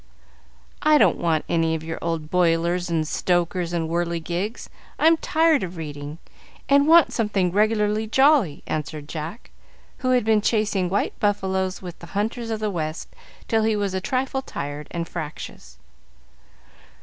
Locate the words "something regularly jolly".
7.13-8.63